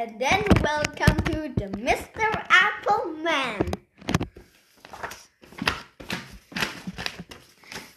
and 0.00 0.18
then 0.18 0.42
welcome 0.62 1.14
to 1.26 1.52
the 1.60 1.66
Mr. 1.76 2.24
Apple 2.48 3.12
Man. 3.22 3.70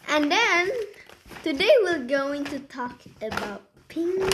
And 0.08 0.30
then 0.30 0.70
today 1.42 1.70
we're 1.82 2.04
going 2.04 2.44
to 2.44 2.58
talk 2.58 3.00
about 3.22 3.62
ping. 3.88 4.28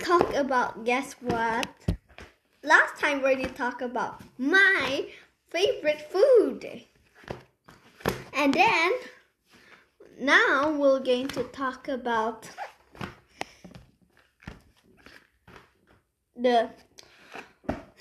Talk 0.00 0.34
about 0.34 0.84
guess 0.84 1.14
what? 1.20 1.68
Last 2.64 2.98
time 2.98 3.18
we 3.18 3.26
already 3.26 3.44
talked 3.44 3.82
about 3.82 4.22
my 4.38 5.06
favorite 5.50 6.10
food. 6.10 6.82
And 8.32 8.52
then 8.52 8.92
now 10.18 10.72
we're 10.72 10.98
going 10.98 11.28
to 11.28 11.44
talk 11.44 11.86
about 11.86 12.50
the 16.36 16.70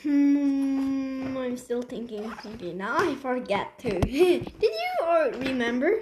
hmm 0.03 1.37
I'm 1.37 1.57
still 1.57 1.81
thinking 1.81 2.29
thinking. 2.41 2.77
Now 2.77 2.97
I 2.97 3.15
forget 3.15 3.77
to. 3.79 3.99
Did 3.99 4.51
you 4.61 5.07
or 5.07 5.31
remember? 5.39 6.01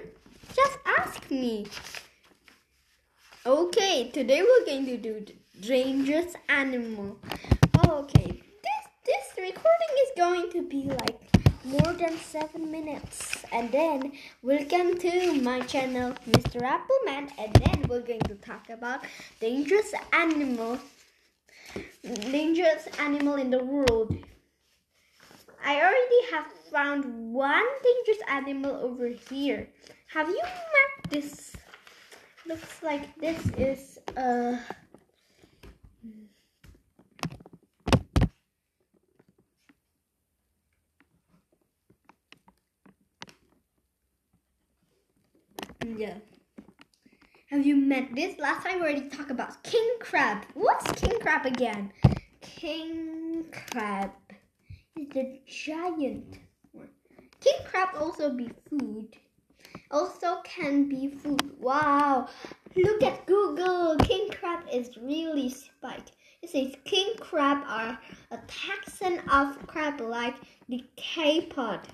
Just 0.54 0.78
ask 0.98 1.30
me. 1.30 1.66
Okay 3.46 4.10
today 4.10 4.42
we're 4.42 4.66
going 4.66 4.86
to 4.86 4.96
do 4.96 5.24
dangerous 5.60 6.34
animal. 6.48 7.18
Okay 7.86 8.42
this 8.64 8.84
this 9.06 9.26
recording 9.38 9.94
is 10.04 10.10
going 10.16 10.50
to 10.50 10.62
be 10.62 10.90
like 10.90 11.20
more 11.64 11.92
than 11.94 12.18
seven 12.18 12.70
minutes. 12.70 13.44
And 13.52 13.70
then 13.70 14.12
welcome 14.42 14.98
to 14.98 15.40
my 15.40 15.60
channel 15.60 16.14
Mr. 16.28 16.60
Appleman. 16.62 17.30
And 17.38 17.54
then 17.54 17.84
we're 17.88 18.00
going 18.00 18.20
to 18.20 18.34
talk 18.34 18.70
about 18.70 19.04
dangerous 19.40 19.94
animal 20.12 20.78
dangerous 22.30 22.86
animal 22.98 23.34
in 23.36 23.50
the 23.50 23.62
world. 23.62 24.16
I 25.64 25.76
already 25.80 26.30
have 26.30 26.46
found 26.70 27.04
one 27.32 27.64
dangerous 27.82 28.22
animal 28.28 28.72
over 28.72 29.08
here. 29.08 29.68
Have 30.08 30.28
you 30.28 30.42
mapped 30.42 31.10
this? 31.10 31.56
Looks 32.46 32.82
like 32.82 33.16
this 33.16 33.40
is 33.56 33.98
a. 34.16 34.58
Yeah. 45.96 46.14
Have 47.54 47.64
you 47.64 47.76
met 47.76 48.12
this? 48.12 48.36
Last 48.36 48.66
time 48.66 48.80
we 48.80 48.86
already 48.86 49.08
talked 49.08 49.30
about 49.30 49.62
king 49.62 49.88
crab. 50.00 50.44
What's 50.54 50.90
king 51.00 51.20
crab 51.20 51.46
again? 51.46 51.92
King 52.40 53.44
crab 53.52 54.10
is 54.98 55.08
the 55.10 55.38
giant 55.46 56.40
one. 56.72 56.88
King 57.38 57.60
crab 57.64 57.90
also 57.96 58.32
be 58.32 58.50
food. 58.68 59.06
Also 59.92 60.40
can 60.42 60.88
be 60.88 61.06
food. 61.06 61.52
Wow. 61.60 62.26
Look 62.74 63.04
at 63.04 63.24
Google. 63.24 63.98
King 63.98 64.30
crab 64.30 64.64
is 64.72 64.96
really 64.96 65.48
spiked. 65.48 66.10
It 66.42 66.50
says 66.50 66.74
king 66.84 67.14
crab 67.20 67.58
are 67.68 67.96
a 68.32 68.38
taxon 68.48 69.20
of 69.32 69.64
crab 69.68 70.00
like 70.00 70.34
the 70.68 70.82
decapod. 70.98 71.84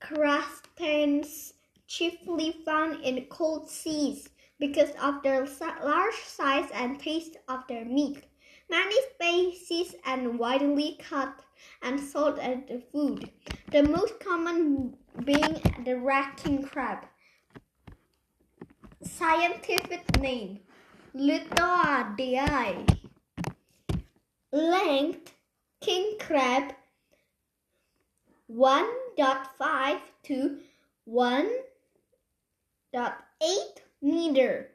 Crustaceans 0.00 1.52
chiefly 1.86 2.56
found 2.64 3.04
in 3.04 3.26
cold 3.26 3.68
seas 3.68 4.30
because 4.58 4.90
of 5.02 5.22
their 5.22 5.46
large 5.82 6.22
size 6.24 6.70
and 6.72 6.98
taste 6.98 7.36
of 7.48 7.66
their 7.68 7.84
meat. 7.84 8.24
Many 8.70 8.96
species 9.14 9.94
are 10.06 10.30
widely 10.30 10.98
caught 11.08 11.44
and 11.82 12.00
sold 12.00 12.38
as 12.38 12.58
food, 12.90 13.30
the 13.70 13.82
most 13.82 14.18
common 14.20 14.96
being 15.24 15.60
the 15.84 15.98
red 15.98 16.36
king 16.36 16.62
crab. 16.62 17.06
Scientific 19.02 20.18
name 20.20 20.60
Lithoidea. 21.14 22.86
Length 24.52 25.32
king 25.80 26.16
crab 26.18 26.74
1.5 28.50 30.00
to 30.24 30.58
1.8 31.08 33.83
meter. 34.02 34.70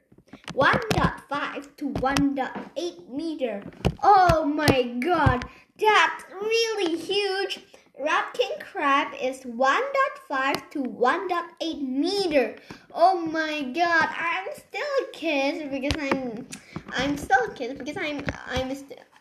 1.5 0.54 1.76
to 1.76 1.90
1.8 1.90 3.08
meter. 3.08 3.62
Oh 4.02 4.44
my 4.44 4.82
god, 5.00 5.44
that's 5.78 6.24
really 6.32 6.96
huge. 6.96 7.60
Rat 7.98 8.32
king 8.32 8.52
crab 8.60 9.12
is 9.20 9.40
1.5 9.40 10.70
to 10.70 10.82
1.8 10.82 11.82
meter. 11.82 12.56
Oh 12.94 13.20
my 13.20 13.62
god, 13.62 14.08
I'm 14.16 14.46
still 14.56 14.92
a 15.02 15.12
kid 15.12 15.70
because 15.70 16.00
I'm 16.00 16.46
I'm 16.92 17.16
still 17.16 17.44
a 17.44 17.54
kid 17.54 17.78
because 17.78 17.96
I'm 17.96 18.24
I'm 18.46 18.76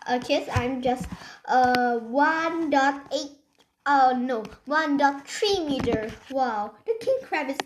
a 0.07 0.19
kid. 0.19 0.49
I'm 0.49 0.81
just 0.81 1.07
uh 1.45 1.99
1.8 2.01 3.35
Oh 3.85 4.15
no, 4.15 4.43
1.3 4.67 5.65
meter. 5.67 6.11
Wow, 6.29 6.75
the 6.85 6.93
king 6.99 7.17
crab 7.23 7.49
is 7.49 7.57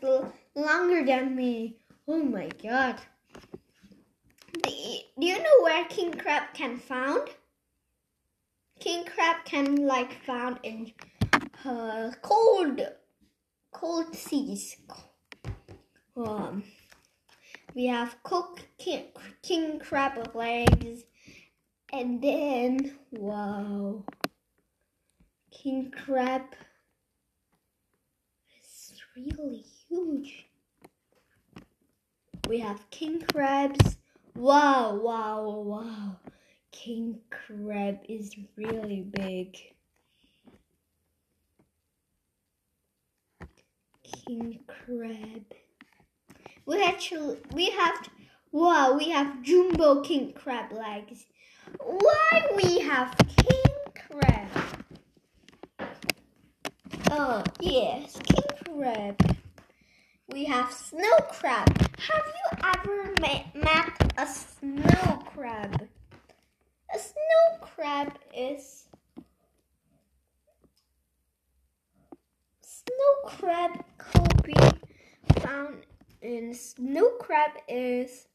longer 0.56 1.06
than 1.06 1.36
me. 1.36 1.76
Oh 2.08 2.24
my 2.24 2.50
god. 2.62 3.00
Do 4.64 4.70
you 5.28 5.38
know 5.38 5.62
where 5.62 5.86
king 5.86 6.14
crab 6.14 6.54
can 6.54 6.78
found? 6.78 7.30
King 8.80 9.06
crab 9.06 9.46
can 9.46 9.88
like 9.88 10.24
found 10.26 10.60
in 10.64 10.94
uh, 11.66 12.12
cold 12.22 12.82
cold 13.72 14.16
seas. 14.16 14.78
Um, 16.16 16.64
we 17.74 17.88
have 17.88 18.22
cook 18.24 18.60
king, 18.78 19.06
king 19.42 19.80
crab 19.80 20.36
legs 20.36 21.06
and 21.92 22.22
then 22.22 22.98
wow 23.12 24.04
king 25.52 25.92
crab 25.92 26.42
is 28.62 28.94
really 29.16 29.64
huge 29.88 30.48
we 32.48 32.60
have 32.60 32.90
king 32.90 33.22
crabs. 33.32 33.98
Wow, 34.36 34.96
wow, 34.96 35.50
wow. 35.50 36.18
King 36.72 37.20
crab 37.30 38.00
is 38.10 38.36
really 38.56 39.02
big. 39.02 39.58
King 44.04 44.60
crab. 44.68 45.46
We 46.66 46.84
actually 46.84 47.40
we 47.54 47.70
have 47.72 48.10
wow, 48.52 48.98
we 48.98 49.10
have 49.10 49.42
jumbo 49.42 50.02
king 50.02 50.34
crab 50.34 50.72
legs. 50.72 51.26
Why 51.80 52.48
we 52.56 52.80
have 52.80 53.16
king 53.28 53.74
crab? 54.10 54.50
Oh 57.12 57.44
yes, 57.62 58.18
king 58.26 58.76
crab. 58.76 59.38
We 60.34 60.46
have 60.46 60.74
snow 60.74 61.16
crab. 61.30 61.70
Have 62.00 62.26
you 62.26 62.58
ever 62.64 63.14
met 63.54 64.14
a 64.18 64.26
snow 64.26 65.20
crab? 65.28 65.88
A 66.92 66.98
snow 66.98 67.60
crab 67.62 68.18
is 68.36 68.88
snow 72.62 73.14
crab 73.28 73.86
could 74.00 74.42
be 74.42 74.56
found 75.40 75.86
in 76.24 76.56
snow 76.56 77.12
crab 77.20 77.52
is 77.68 78.26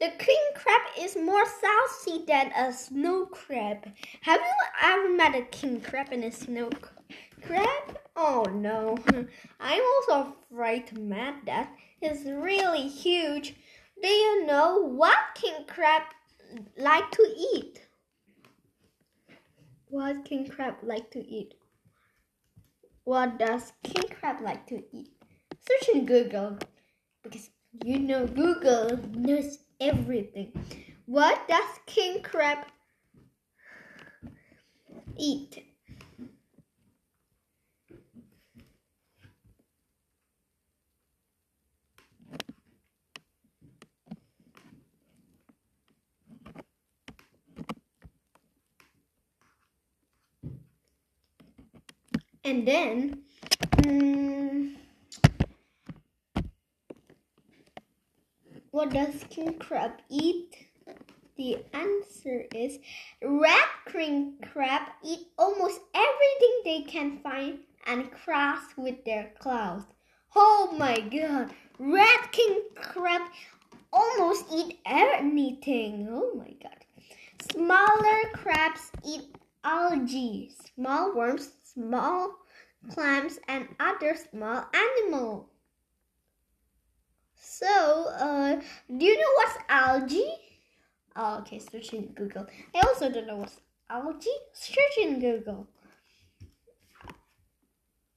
the 0.00 0.10
king 0.18 0.44
crab 0.56 0.80
is 0.98 1.14
more 1.14 1.44
saucy 1.46 2.24
than 2.26 2.50
a 2.58 2.72
snow 2.72 3.26
crab. 3.26 3.88
Have 4.22 4.40
you 4.40 4.66
ever 4.82 5.10
met 5.10 5.36
a 5.36 5.42
king 5.42 5.80
crab 5.80 6.08
and 6.10 6.24
a 6.24 6.32
snow 6.32 6.70
crab? 7.40 7.98
Oh 8.18 8.44
no, 8.50 8.96
I'm 9.60 9.82
also 9.82 10.34
afraid 10.50 10.98
met 10.98 11.44
that. 11.44 11.70
It's 12.00 12.24
really 12.24 12.88
huge. 12.88 13.54
Do 14.02 14.08
you 14.08 14.46
know 14.46 14.78
what 14.78 15.18
king 15.34 15.66
crab 15.68 16.02
like 16.78 17.10
to 17.10 17.34
eat? 17.36 17.86
What 19.88 20.24
king 20.24 20.48
crab 20.48 20.76
like 20.82 21.10
to 21.10 21.26
eat? 21.26 21.54
What 23.04 23.38
does 23.38 23.72
king 23.84 24.08
crab 24.08 24.40
like 24.40 24.66
to 24.68 24.82
eat? 24.92 25.10
Search 25.68 25.94
in 25.94 26.06
Google 26.06 26.58
because 27.22 27.50
you 27.84 27.98
know 27.98 28.26
Google 28.26 28.98
knows 29.12 29.58
everything. 29.78 30.52
What 31.04 31.46
does 31.48 31.80
king 31.84 32.22
crab 32.22 32.66
eat? 35.18 35.75
And 52.46 52.66
then, 52.66 53.22
mm, 53.78 54.76
What 58.76 58.90
does 58.90 59.24
king 59.30 59.54
crab 59.58 59.92
eat? 60.10 60.68
The 61.36 61.64
answer 61.72 62.44
is 62.54 62.78
red 63.22 63.68
king 63.90 64.34
crab 64.52 64.82
eat 65.02 65.28
almost 65.38 65.80
everything 65.94 66.60
they 66.62 66.82
can 66.82 67.18
find 67.20 67.60
and 67.86 68.12
craft 68.12 68.76
with 68.76 69.02
their 69.04 69.32
claws. 69.38 69.82
Oh 70.36 70.74
my 70.78 71.00
god, 71.00 71.54
red 71.78 72.32
king 72.32 72.64
crab 72.74 73.22
almost 73.92 74.44
eat 74.54 74.78
anything. 74.84 76.06
Oh 76.10 76.34
my 76.36 76.52
god. 76.62 76.84
Smaller 77.50 78.20
crabs 78.34 78.92
eat 79.04 79.34
algae, 79.64 80.52
small 80.74 81.14
worms, 81.16 81.52
small 81.76 82.36
clams, 82.90 83.38
and 83.48 83.68
other 83.80 84.16
small 84.16 84.64
animals. 84.72 85.46
So, 87.34 88.08
uh, 88.18 88.60
do 88.88 89.04
you 89.04 89.16
know 89.16 89.32
what's 89.36 89.58
algae? 89.68 90.32
Oh, 91.14 91.38
okay, 91.40 91.58
search 91.58 91.92
in 91.92 92.08
Google. 92.08 92.46
I 92.74 92.80
also 92.86 93.10
don't 93.10 93.26
know 93.26 93.36
what's 93.36 93.60
algae. 93.88 94.30
Search 94.52 94.98
in 95.00 95.20
Google. 95.20 95.66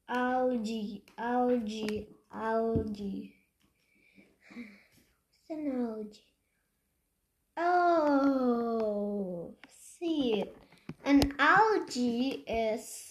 Algae, 0.08 1.04
algae, 1.18 2.08
algae. 2.34 3.36
What's 4.50 5.50
an 5.50 5.88
algae? 5.88 6.24
Oh, 7.58 9.54
see 9.68 10.42
it. 10.42 10.58
An 11.06 11.34
algae 11.40 12.44
is. 12.48 13.09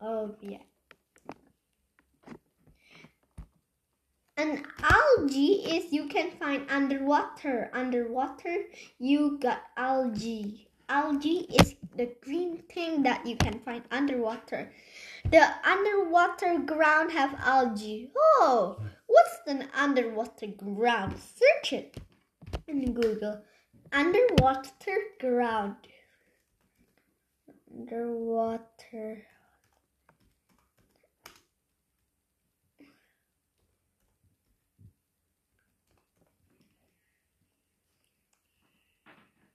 Oh, 0.00 0.34
yeah. 0.40 0.58
An 4.36 4.64
algae 4.82 5.62
is 5.64 5.92
you 5.92 6.08
can 6.08 6.30
find 6.32 6.66
underwater. 6.70 7.70
Underwater, 7.72 8.64
you 8.98 9.38
got 9.38 9.62
algae. 9.76 10.66
Algae 10.88 11.46
is 11.60 11.76
the 11.96 12.10
green 12.20 12.62
thing 12.72 13.02
that 13.02 13.26
you 13.26 13.36
can 13.36 13.60
find 13.60 13.82
underwater. 13.90 14.72
The 15.30 15.46
underwater 15.64 16.58
ground 16.60 17.12
have 17.12 17.34
algae. 17.38 18.10
Oh, 18.16 18.78
what's 19.06 19.38
an 19.46 19.68
underwater 19.74 20.48
ground? 20.48 21.16
Search 21.18 21.72
it 21.72 21.96
in 22.66 22.92
Google. 22.92 23.42
Underwater 23.92 24.98
ground. 25.20 25.76
Underwater. 27.76 29.26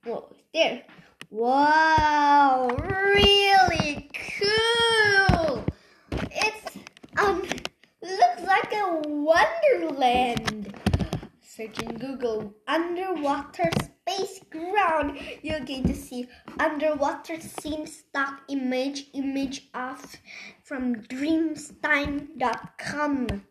Oh, 0.06 0.28
there. 0.52 0.82
Wow, 1.30 2.68
really 3.14 4.10
cool. 4.38 5.64
It's 6.30 6.76
um 7.16 7.42
looks 8.02 8.42
like 8.42 8.72
a 8.74 9.00
wonderland. 9.06 10.74
Search 11.40 11.82
in 11.82 11.94
Google 11.96 12.54
underwater 12.68 13.70
space 14.10 14.40
ground. 14.50 15.18
You're 15.42 15.60
going 15.60 15.84
to 15.84 15.94
see 15.94 16.26
underwater 16.58 17.38
scene 17.40 17.86
stock 17.86 18.40
image 18.48 19.06
image 19.14 19.68
of 19.74 20.16
from 20.62 20.96
dreamstime.com. 20.96 23.44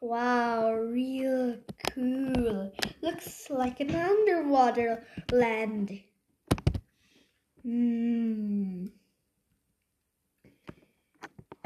Wow, 0.00 0.74
real 0.74 1.56
cool. 1.92 2.72
Looks 3.02 3.50
like 3.50 3.80
an 3.80 3.92
underwater 3.94 5.04
land. 5.32 6.00
Hmm. 7.62 8.86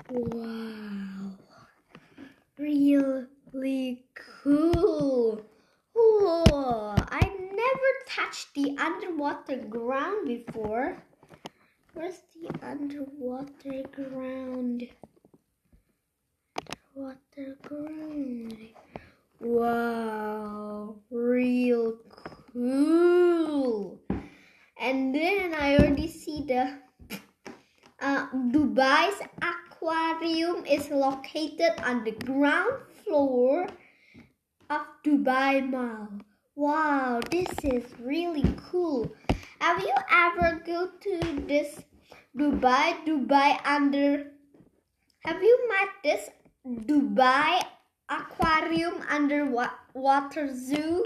Wow. 0.08 1.32
Really 2.58 4.04
cool. 4.42 5.42
Oh, 5.94 6.94
I 6.96 7.20
never 7.20 7.90
touched 8.14 8.54
the 8.54 8.76
underwater 8.78 9.56
ground 9.56 10.28
before. 10.28 11.02
Where's 11.94 12.20
the 12.36 12.48
underwater 12.64 13.82
ground? 13.92 14.88
Underwater 16.96 17.56
ground. 17.62 18.58
Wow, 19.40 20.96
real 21.10 21.98
cool. 22.52 24.00
And 24.78 25.14
then 25.14 25.54
I 25.54 25.76
already 25.76 26.08
see 26.08 26.44
the 26.46 26.78
uh, 28.00 28.26
Dubai's 28.52 29.20
aquarium 29.40 30.66
is 30.66 30.90
located 30.90 31.80
on 31.84 32.04
the 32.04 32.12
ground 32.12 32.82
floor 33.04 33.66
of 34.68 34.82
Dubai 35.04 35.68
Mall. 35.68 36.20
Wow, 36.54 37.20
this 37.30 37.48
is 37.64 37.82
really 37.98 38.44
cool. 38.70 39.10
Have 39.58 39.80
you 39.80 39.94
ever 40.12 40.60
go 40.66 40.90
to 41.00 41.40
this 41.48 41.80
Dubai, 42.36 42.92
Dubai 43.06 43.58
under? 43.64 44.32
Have 45.24 45.42
you 45.42 45.68
met 45.70 45.88
this 46.04 46.28
Dubai 46.66 47.62
Aquarium 48.10 49.00
Underwater 49.08 50.54
Zoo? 50.54 51.04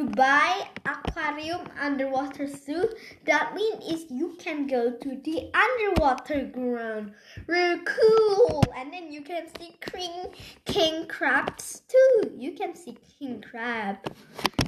Dubai 0.00 0.66
Aquarium 0.86 1.60
Underwater 1.78 2.46
Zoo. 2.46 2.88
That 3.26 3.54
means 3.54 3.84
is 3.84 4.10
you 4.10 4.34
can 4.38 4.66
go 4.66 4.92
to 4.92 5.20
the 5.24 5.50
underwater 5.52 6.46
ground. 6.46 7.12
Really 7.46 7.82
cool. 7.84 8.64
And 8.74 8.90
then 8.90 9.12
you 9.12 9.20
can 9.20 9.46
see 9.58 9.76
king, 9.82 10.32
king 10.64 11.06
crabs 11.06 11.82
too. 11.86 12.30
You 12.34 12.52
can 12.52 12.74
see 12.74 12.96
king 13.18 13.42
crab. 13.42 13.96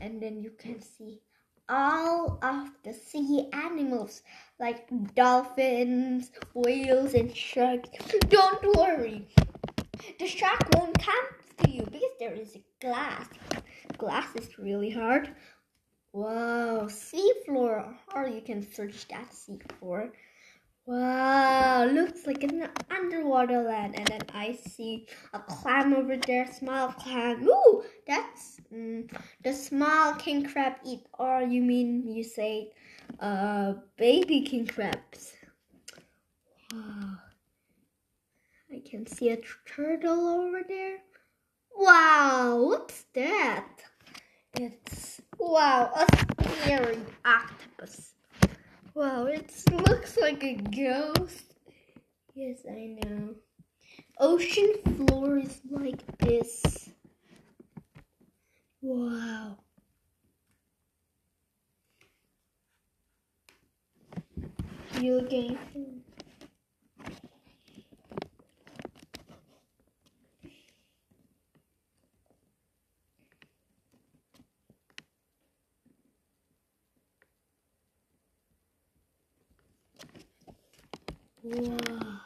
And 0.02 0.20
then 0.20 0.42
you 0.42 0.50
can 0.50 0.82
see 0.82 1.22
all 1.66 2.38
of 2.42 2.68
the 2.84 2.92
sea 2.92 3.48
animals 3.54 4.20
like 4.60 4.86
dolphins, 5.14 6.30
whales, 6.52 7.14
and 7.14 7.34
sharks. 7.34 7.88
Don't 8.28 8.76
worry. 8.76 9.28
The 10.18 10.26
shark 10.26 10.60
won't 10.76 10.98
come 10.98 11.26
to 11.62 11.70
you 11.70 11.84
because 11.84 12.16
there 12.20 12.34
is 12.34 12.54
a 12.56 12.62
glass 12.84 13.28
glass 13.98 14.34
is 14.36 14.58
really 14.58 14.90
hard. 14.90 15.34
Wow, 16.12 16.88
seafloor, 16.88 17.94
or 18.14 18.28
you 18.28 18.42
can 18.42 18.62
search 18.72 19.08
that 19.08 19.30
seafloor. 19.30 20.10
Wow, 20.84 21.84
looks 21.84 22.26
like 22.26 22.42
an 22.42 22.68
underwater 22.90 23.62
land. 23.62 23.94
And 23.96 24.06
then 24.08 24.20
I 24.34 24.52
see 24.52 25.06
a 25.32 25.38
clam 25.38 25.94
over 25.94 26.16
there, 26.16 26.52
small 26.52 26.88
clam. 26.88 27.46
Ooh, 27.48 27.84
that's 28.06 28.58
mm, 28.72 29.08
the 29.44 29.52
small 29.52 30.14
king 30.14 30.44
crab 30.44 30.74
eat. 30.84 31.06
Or 31.18 31.40
you 31.42 31.62
mean 31.62 32.08
you 32.08 32.24
say 32.24 32.72
uh, 33.20 33.74
baby 33.96 34.42
king 34.42 34.66
crabs. 34.66 35.32
Wow. 36.72 37.18
I 38.72 38.82
can 38.84 39.06
see 39.06 39.30
a 39.30 39.38
turtle 39.66 40.26
over 40.28 40.62
there. 40.66 40.98
Wow, 41.76 42.58
what's 42.62 43.04
that? 43.14 43.68
It's 44.54 45.20
wow, 45.38 45.90
a 45.94 46.06
scary 46.62 46.98
octopus. 47.24 48.14
Wow, 48.94 49.26
it 49.26 49.52
looks 49.70 50.16
like 50.18 50.42
a 50.44 50.54
ghost. 50.54 51.54
Yes, 52.34 52.58
I 52.70 52.96
know. 53.04 53.34
Ocean 54.18 54.74
floor 54.84 55.38
is 55.38 55.60
like 55.70 56.04
this. 56.18 56.90
Wow. 58.80 59.58
You 65.00 65.14
looking? 65.20 65.58
Wow. 81.42 82.20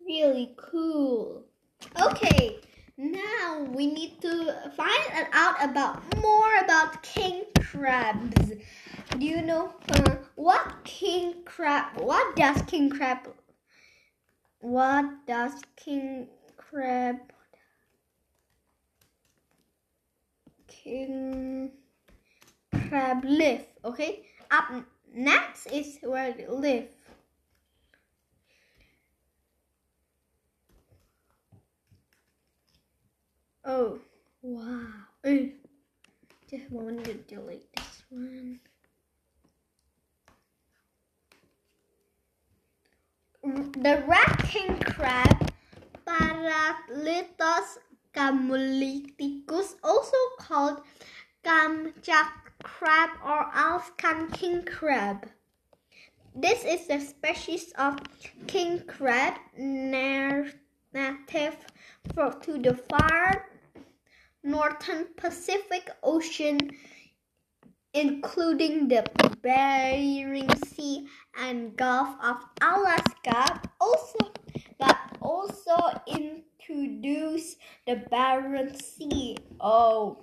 Really 0.00 0.54
cool. 0.56 1.44
Okay, 2.00 2.58
now 2.96 3.66
we 3.70 3.86
need 3.86 4.20
to 4.22 4.70
find 4.74 5.28
out 5.32 5.62
about 5.62 6.02
more 6.16 6.56
about 6.64 7.02
king 7.02 7.44
crabs. 7.60 8.52
Do 9.18 9.26
you 9.26 9.42
know 9.42 9.74
uh, 9.90 10.16
what 10.36 10.84
king 10.84 11.44
crab? 11.44 12.00
What 12.00 12.34
does 12.34 12.62
king 12.62 12.88
crab? 12.88 13.28
What 14.60 15.26
does 15.26 15.52
king 15.76 16.28
crab. 16.56 17.16
King 20.66 21.72
crab 22.88 23.24
live. 23.24 23.66
Okay. 23.84 24.24
Up 24.50 24.84
next 25.14 25.66
is 25.66 25.98
where 26.02 26.32
they 26.32 26.46
live. 26.46 26.88
Oh, 33.64 33.98
wow. 34.42 34.86
Mm. 35.24 35.52
Just 36.50 36.70
wanted 36.70 37.28
to 37.28 37.34
delete 37.34 37.72
this 37.76 38.02
one. 38.10 38.60
The 43.42 44.04
rat 44.06 44.44
king 44.48 44.78
crab, 44.78 45.50
Paracletus 46.06 47.78
camuliticus, 48.14 49.74
also 49.82 50.16
called 50.38 50.82
Kamchatka 51.44 52.28
crab 52.62 53.10
or 53.24 53.46
Alaskan 53.54 54.28
king 54.32 54.64
crab. 54.64 55.28
This 56.34 56.64
is 56.64 56.88
a 56.90 57.00
species 57.00 57.72
of 57.78 57.98
king 58.46 58.82
crab 58.86 59.34
native 59.56 60.54
to 62.16 62.58
the 62.58 62.74
far 62.88 63.46
northern 64.42 65.06
Pacific 65.16 65.90
Ocean, 66.02 66.58
including 67.94 68.88
the 68.88 69.04
Bering 69.42 70.50
Sea 70.66 71.06
and 71.38 71.76
Gulf 71.76 72.10
of 72.22 72.36
Alaska. 72.60 73.60
Also, 73.80 74.32
but 74.78 74.98
also 75.20 75.76
introduce 76.06 77.56
the 77.86 77.96
Barents 78.10 78.82
Sea. 78.82 79.36
Oh. 79.60 80.18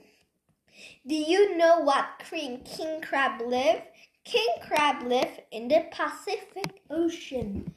Do 1.06 1.16
you 1.16 1.58
know 1.58 1.80
what 1.80 2.22
king 2.30 3.02
crab 3.02 3.42
live? 3.42 3.82
King 4.24 4.48
crab 4.62 5.04
live 5.04 5.40
in 5.52 5.68
the 5.68 5.86
Pacific 5.92 6.82
Ocean. 6.90 7.74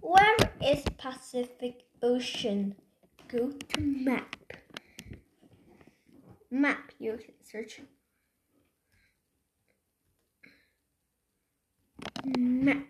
Where 0.00 0.36
is 0.62 0.84
Pacific 0.96 1.82
Ocean? 2.02 2.76
Go 3.28 3.50
to 3.50 3.80
map. 3.80 4.36
Map, 6.50 6.92
you 6.98 7.16
can 7.16 7.34
search. 7.42 7.80
Map. 12.36 12.84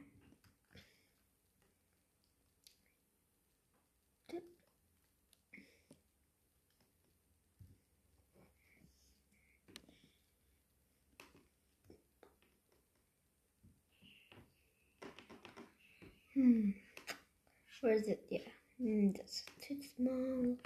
Hmm. 16.34 16.70
Where 17.80 17.94
is 17.94 18.08
it? 18.08 18.24
Yeah. 18.30 18.40
Hmm, 18.80 19.10
that's 19.16 19.42
too 19.60 19.78
small. 19.96 20.56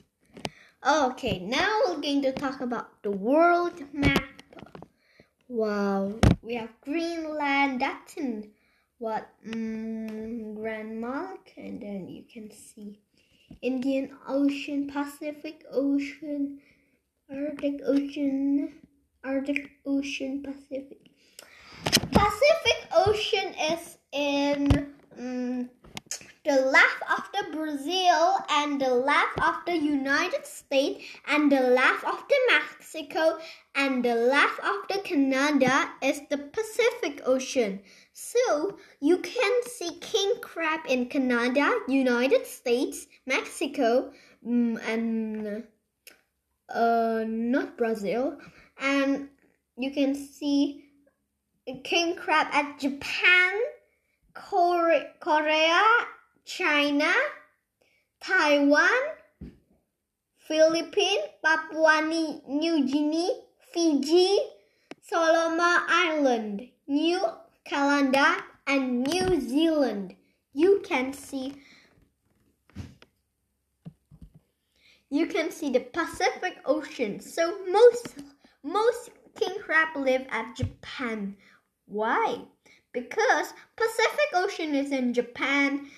Okay, 0.85 1.39
now 1.39 1.81
we're 1.87 2.01
going 2.01 2.23
to 2.23 2.33
talk 2.33 2.61
about 2.61 3.01
the 3.05 3.11
world 3.13 3.81
map. 3.93 4.43
Wow, 5.47 6.15
we 6.43 6.57
have 6.57 6.71
Greenland. 6.81 7.81
That's 7.81 8.17
in 8.17 8.51
what 8.99 9.29
um, 9.47 10.57
Grand 10.57 11.01
Mark, 11.01 11.53
and 11.57 11.81
then 11.81 12.09
you 12.09 12.25
can 12.25 12.51
see 12.51 12.99
Indian 13.61 14.11
Ocean, 14.27 14.91
Pacific 14.91 15.65
Ocean, 15.71 16.59
Arctic 17.31 17.81
Ocean, 17.87 18.73
Arctic 19.23 19.71
Ocean, 19.87 20.43
Pacific. 20.43 20.99
Pacific 22.11 22.89
Ocean 22.97 23.55
is 23.71 23.99
in 24.11 24.93
um, 25.17 25.71
the 26.45 26.61
left 26.61 27.03
of 27.17 27.29
the 27.33 27.57
Brazil 27.57 28.37
and 28.51 28.81
the 28.81 28.93
left 28.93 29.39
of 29.41 29.55
the 29.65 29.77
United 29.77 30.45
States 30.45 31.05
and 31.29 31.53
the 31.53 31.61
left 31.61 32.05
of 32.05 32.25
the 32.29 32.41
Mexico 32.49 33.39
and 33.75 34.05
the 34.05 34.15
left 34.15 34.59
of 34.61 34.89
the 34.89 35.01
Canada 35.05 35.89
is 36.03 36.21
the 36.31 36.39
Pacific 36.39 37.23
Ocean. 37.25 37.81
So 38.13 38.77
you 39.01 39.19
can 39.19 39.63
see 39.65 39.99
king 40.01 40.35
crab 40.41 40.81
in 40.89 41.07
Canada, 41.07 41.79
United 41.87 42.47
States, 42.47 43.07
Mexico, 43.25 44.13
um, 44.45 44.79
and 44.87 45.65
uh, 46.69 47.25
not 47.27 47.79
Brazil, 47.79 48.39
and 48.81 49.29
you 49.77 49.93
can 49.93 50.15
see 50.15 50.85
king 51.85 52.17
crab 52.17 52.49
at 52.53 52.81
Japan 52.81 53.53
Korea, 54.35 55.83
China, 56.45 57.13
Taiwan, 58.21 59.01
Philippines, 60.37 61.29
Papua 61.43 62.03
New 62.03 62.87
Guinea, 62.87 63.31
Fiji, 63.73 64.39
Solomon 65.01 65.59
Island, 65.89 66.69
New 66.87 67.21
Caledonia, 67.65 68.45
and 68.67 69.03
New 69.03 69.41
Zealand. 69.41 70.15
You 70.53 70.83
can 70.85 71.13
see 71.13 71.55
you 75.11 75.27
can 75.27 75.51
see 75.51 75.71
the 75.71 75.81
Pacific 75.81 76.59
Ocean. 76.65 77.21
So 77.21 77.65
most 77.67 78.15
most 78.63 79.11
king 79.39 79.55
crab 79.65 79.97
live 79.97 80.27
at 80.31 80.57
Japan. 80.57 81.37
Why? 81.87 82.43
because 82.93 83.55
Pacific 83.77 84.29
Ocean 84.35 84.75
is 84.75 84.93
in 84.93 85.15
Japan, 85.15 85.89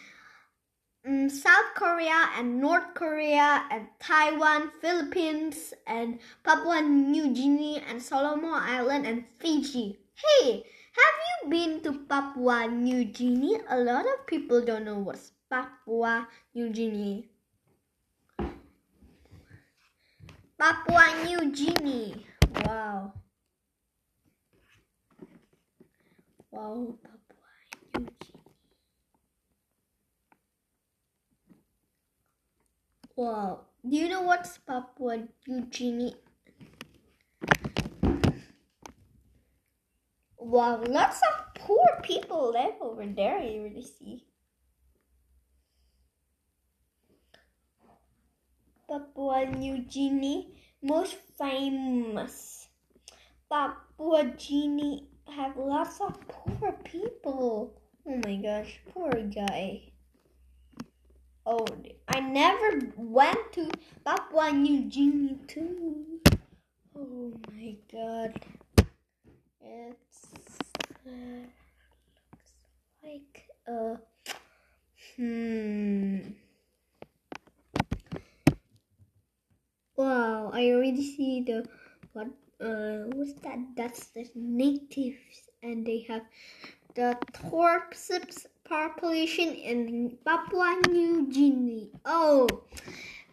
um, 1.07 1.29
South 1.29 1.75
Korea 1.75 2.31
and 2.37 2.61
North 2.61 2.95
Korea 2.95 3.65
and 3.71 3.87
Taiwan, 4.01 4.71
Philippines 4.81 5.75
and 5.87 6.19
Papua 6.43 6.81
New 6.83 7.33
Guinea 7.35 7.83
and 7.89 8.03
Solomon 8.03 8.55
Island 8.55 9.07
and 9.07 9.25
Fiji. 9.39 9.99
Hey, 10.15 10.65
have 10.93 11.17
you 11.29 11.51
been 11.51 11.83
to 11.83 11.93
Papua 12.09 12.69
New 12.69 13.05
Guinea? 13.05 13.59
A 13.69 13.79
lot 13.79 14.07
of 14.07 14.27
people 14.27 14.65
don't 14.65 14.85
know 14.85 14.99
what's 14.99 15.33
Papua 15.51 16.29
New 16.55 16.71
Guinea. 16.71 17.29
Papua 20.59 21.05
New 21.27 21.51
Guinea. 21.51 22.27
Wow. 22.65 23.13
Wow, 26.51 26.95
Papua 27.03 27.99
New 27.99 28.07
Guinea. 28.21 28.45
Wow, 33.17 33.67
do 33.89 33.97
you 33.97 34.09
know 34.09 34.23
what's 34.23 34.59
Papua 34.59 35.29
Guinea? 35.71 36.17
Wow, 40.37 40.83
lots 40.83 41.21
of 41.23 41.55
poor 41.55 41.87
people 42.03 42.51
live 42.51 42.75
over 42.81 43.07
there, 43.07 43.41
you 43.41 43.63
really 43.63 43.85
see. 43.85 44.25
Papua 48.89 49.47
New 49.47 49.79
Guinea, 49.85 50.53
most 50.83 51.15
famous. 51.39 52.67
Papua 53.49 54.25
Guinea 54.37 55.07
have 55.29 55.57
lots 55.57 56.01
of 56.01 56.19
poor 56.27 56.73
people. 56.83 57.81
Oh 58.09 58.21
my 58.27 58.37
gosh, 58.37 58.81
poor 58.93 59.13
guy. 59.33 59.94
Oh, 61.47 61.67
I 62.09 62.21
never 62.21 62.81
went 62.97 63.53
to 63.53 63.71
Papua 64.05 64.51
New 64.53 64.83
Guinea 64.83 65.37
too. 65.47 66.21
Oh 66.97 67.33
my 67.53 67.77
god. 67.93 68.41
It's 69.61 70.27
uh, 71.07 71.45
looks 72.17 72.53
like 73.03 73.49
a 73.69 73.97
hmm. 75.17 76.19
Wow, 79.97 80.51
I 80.53 80.71
already 80.73 81.03
see 81.03 81.43
the 81.43 81.69
what 82.15 82.29
uh, 82.61 83.05
what's 83.13 83.35
that? 83.43 83.59
That's 83.77 84.07
the 84.09 84.27
natives, 84.35 85.51
and 85.63 85.87
they 85.87 86.07
have 86.09 86.23
the 86.95 87.19
Thorpsips 87.33 88.47
population 88.65 89.49
in 89.49 90.17
Papua 90.25 90.81
New 90.89 91.27
Guinea. 91.31 91.91
Oh, 92.05 92.47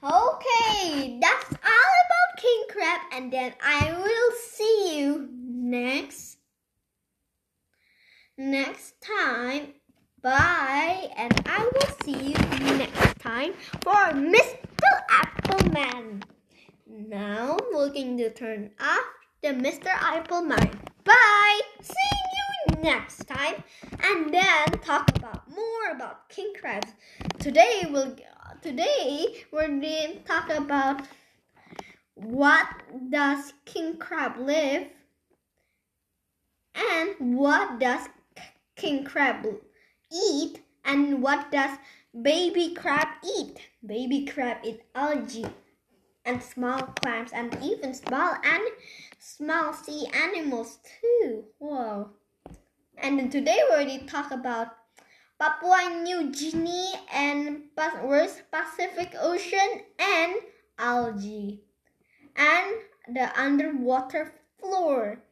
okay, 0.03 1.20
that's 1.22 1.51
all 1.51 1.94
about 2.06 2.38
king 2.38 2.63
crab, 2.70 3.01
and 3.13 3.32
then 3.32 3.53
I 3.62 3.94
will 3.98 4.38
see 4.38 4.98
you 5.00 5.30
next 5.32 6.38
next 8.38 8.96
time. 9.01 9.74
Bye, 10.22 11.10
and 11.18 11.34
I 11.46 11.70
will 11.74 11.96
see 12.03 12.34
you 12.34 12.77
next 12.77 13.20
time 13.20 13.53
for 13.82 14.13
Mr. 14.13 14.58
Appleman. 15.10 16.24
Now 16.88 17.58
we're 17.72 17.89
going 17.89 18.18
to 18.18 18.30
turn 18.32 18.72
off 18.80 19.06
the 19.41 19.50
Mr. 19.50 19.88
Appleman. 19.88 20.72
Bye. 21.03 21.62
See 21.82 21.94
you 22.13 22.21
next 22.82 23.25
time, 23.25 23.63
and 24.03 24.34
then 24.34 24.68
talk 24.80 25.10
about 25.15 25.50
more 25.50 25.91
about 25.91 26.30
king 26.30 26.53
crabs. 26.60 26.91
Today 27.39 27.88
we'll 27.89 28.15
today 28.62 29.44
we're 29.51 29.68
going 29.68 29.82
to 29.82 30.20
talk 30.25 30.50
about 30.50 31.01
what 32.15 32.68
does 33.10 33.53
king 33.65 33.98
crab 33.98 34.38
live 34.38 34.88
and 36.75 37.38
what 37.38 37.80
does 37.80 38.08
king 38.75 39.03
crab 39.03 39.46
eat 40.12 40.62
and 40.86 41.22
what 41.22 41.51
does 41.51 41.77
baby 42.22 42.74
crab 42.74 43.08
eat. 43.38 43.58
Baby 43.86 44.25
crab 44.25 44.58
eat 44.63 44.82
algae 44.94 45.46
and 46.25 46.41
small 46.41 46.82
clams 47.01 47.32
and 47.34 47.58
even 47.63 47.94
small 47.94 48.36
and 48.44 48.63
small 49.18 49.74
sea 49.74 50.06
animals 50.13 50.80
too. 51.01 51.46
Whoa 51.58 52.12
and 53.01 53.31
today 53.31 53.60
going 53.70 54.00
to 54.00 54.05
talk 54.05 54.31
about 54.31 54.67
Papua 55.39 56.01
New 56.03 56.31
Guinea 56.31 56.93
and 57.12 57.63
West 58.03 58.43
Pacific 58.51 59.15
Ocean 59.20 59.81
and 59.98 60.36
algae 60.77 61.62
and 62.36 62.75
the 63.12 63.31
underwater 63.39 64.34
floor. 64.60 65.24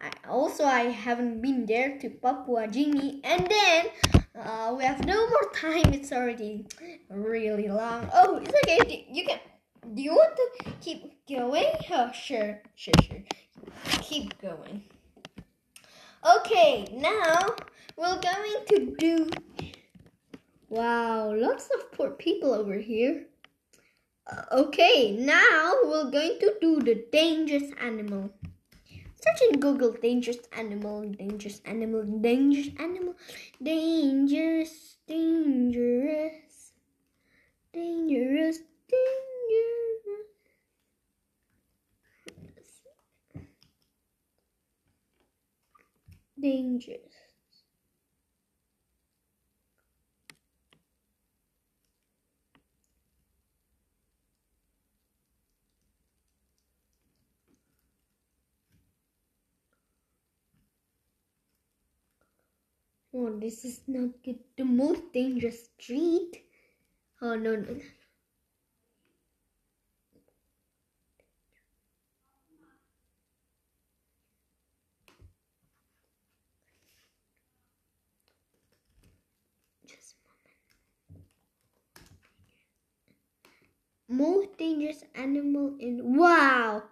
I, 0.00 0.10
also, 0.28 0.64
I 0.64 0.90
haven't 0.90 1.40
been 1.40 1.66
there 1.66 1.98
to 1.98 2.10
Papua 2.10 2.66
Guinea, 2.66 3.20
and 3.22 3.46
then 3.46 3.86
uh, 4.38 4.74
we 4.76 4.84
have 4.84 5.06
no 5.06 5.28
more 5.28 5.50
time. 5.54 5.94
It's 5.94 6.12
already 6.12 6.66
really 7.08 7.68
long. 7.68 8.10
Oh, 8.12 8.36
it's 8.42 8.52
okay. 8.64 9.06
You 9.08 9.24
can. 9.24 9.38
Do 9.94 10.02
you 10.02 10.12
want 10.12 10.36
to 10.36 10.72
keep 10.80 11.26
going? 11.28 11.72
Oh, 11.92 12.10
sure, 12.12 12.60
sure, 12.74 12.94
sure. 13.02 13.22
Keep 14.02 14.40
going. 14.42 14.82
Okay, 16.24 16.88
now 16.90 17.54
we're 17.98 18.18
going 18.18 18.64
to 18.68 18.96
do. 18.96 19.28
Wow, 20.70 21.34
lots 21.34 21.68
of 21.76 21.92
poor 21.92 22.12
people 22.12 22.54
over 22.54 22.78
here. 22.78 23.26
Uh, 24.26 24.42
okay, 24.52 25.12
now 25.12 25.74
we're 25.84 26.10
going 26.10 26.38
to 26.40 26.54
do 26.62 26.80
the 26.80 27.04
dangerous 27.12 27.70
animal. 27.78 28.30
Search 28.88 29.52
in 29.52 29.60
Google 29.60 29.92
dangerous 29.92 30.38
animal, 30.56 31.04
dangerous 31.10 31.60
animal, 31.66 32.04
dangerous 32.04 32.70
animal, 32.78 33.16
dangerous, 33.62 34.96
dangerous, 35.06 36.72
dangerous, 37.70 38.60
dangerous. 38.88 39.83
Dangerous. 46.44 47.16
Oh, 63.14 63.30
this 63.40 63.64
is 63.64 63.80
not 63.88 64.22
good. 64.22 64.40
The 64.58 64.64
most 64.66 65.10
dangerous 65.14 65.64
street. 65.68 66.44
Oh, 67.22 67.36
no, 67.36 67.56
no, 67.56 67.80
Most 84.16 84.56
dangerous 84.58 85.04
animal 85.14 85.74
in 85.80 86.16
wow. 86.16 86.84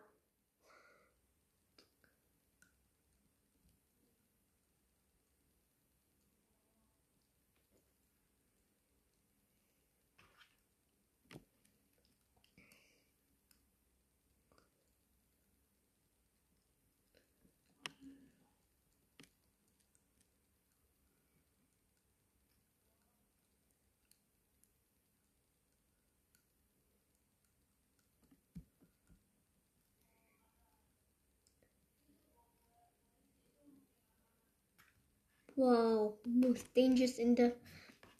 Wow, 35.57 36.15
most 36.25 36.75
dangerous 36.75 37.19
in 37.19 37.35
the. 37.35 37.53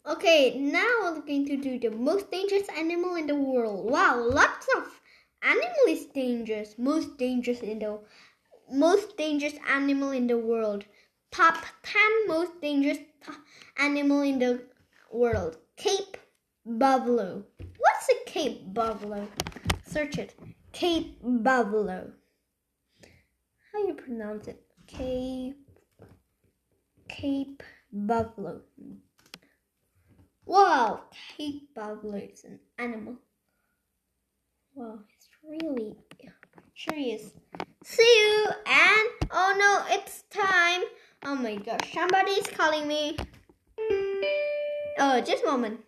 Okay, 0.05 0.59
now 0.59 0.99
I'm 1.03 1.25
going 1.25 1.45
to 1.47 1.57
do 1.57 1.79
the 1.79 1.89
most 1.89 2.29
dangerous 2.29 2.67
animal 2.77 3.15
in 3.15 3.25
the 3.25 3.35
world. 3.35 3.89
Wow, 3.89 4.21
lots 4.29 4.67
of 4.77 5.01
animal 5.41 5.85
is 5.87 6.05
dangerous. 6.05 6.75
Most 6.77 7.17
dangerous 7.17 7.61
in 7.61 7.79
the 7.79 7.99
most 8.71 9.17
dangerous 9.17 9.55
animal 9.67 10.11
in 10.11 10.27
the 10.27 10.37
world. 10.37 10.85
Top 11.31 11.57
10 11.83 12.27
most 12.27 12.61
dangerous 12.61 12.99
animal 13.77 14.21
in 14.21 14.37
the 14.37 14.61
world. 15.11 15.57
Cape 15.75 16.17
buffalo. 16.65 17.43
What's 17.79 18.09
a 18.09 18.29
Cape 18.29 18.73
buffalo? 18.73 19.27
Search 19.85 20.19
it. 20.19 20.35
Cape 20.71 21.17
buffalo. 21.21 22.11
How 23.71 23.87
you 23.87 23.95
pronounce 23.95 24.47
it? 24.47 24.61
Cape 24.85 25.62
Cape 27.13 27.61
buffalo. 27.91 28.61
Wow, 30.45 31.03
Cape 31.37 31.69
buffalo 31.75 32.15
is 32.15 32.43
an 32.43 32.59
animal. 32.79 33.17
Wow, 34.73 34.99
it's 35.15 35.29
really 35.47 35.95
is. 37.13 37.31
See 37.83 38.15
you 38.19 38.47
and 38.65 39.09
oh 39.31 39.53
no, 39.57 39.95
it's 39.95 40.23
time. 40.31 40.81
Oh 41.23 41.35
my 41.35 41.55
gosh, 41.55 41.93
somebody's 41.93 42.47
calling 42.47 42.87
me. 42.87 43.15
Oh, 44.99 45.21
just 45.21 45.43
a 45.43 45.47
moment. 45.47 45.81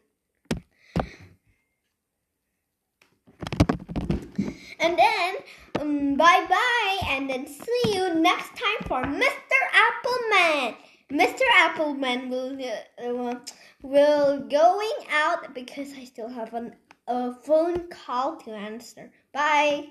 And 4.79 4.99
then 4.99 5.35
um, 5.79 6.15
bye 6.15 6.45
bye, 6.47 6.97
and 7.09 7.27
then 7.29 7.47
see 7.47 7.93
you 7.93 8.13
next 8.13 8.49
time 8.49 8.87
for 8.87 9.01
Mr. 9.03 9.57
Appleman. 9.73 10.75
Mr. 11.11 11.41
Appleman 11.59 12.29
will 12.29 12.57
uh, 12.99 13.39
will 13.83 14.39
going 14.39 14.97
out 15.11 15.53
because 15.53 15.93
I 15.93 16.03
still 16.03 16.29
have 16.29 16.53
an, 16.53 16.75
a 17.07 17.33
phone 17.33 17.87
call 17.89 18.37
to 18.37 18.51
answer. 18.51 19.11
Bye. 19.31 19.89